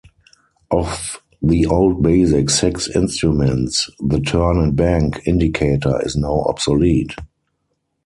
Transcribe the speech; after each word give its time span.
Of 0.71 1.21
the 1.43 1.67
old 1.67 2.01
basic 2.01 2.49
six 2.49 2.87
instruments, 2.95 3.87
the 3.99 4.19
turn 4.19 4.57
and 4.57 4.75
bank 4.75 5.21
indicator 5.27 6.01
is 6.03 6.15
now 6.15 6.39
obsolete. 6.49 7.13